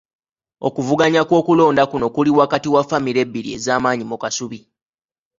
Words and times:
Okuvuganya 0.67 1.21
kw'okulonda 1.27 1.83
kuno 1.91 2.07
kuli 2.15 2.31
wakati 2.39 2.67
wa 2.73 2.81
famire 2.89 3.19
ebbiri 3.25 3.49
ez'amaanyi 3.57 4.03
mu 4.09 4.17
Kasubi. 4.23 4.59